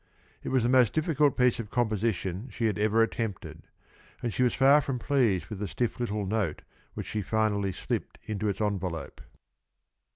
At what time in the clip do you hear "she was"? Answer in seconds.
4.33-4.55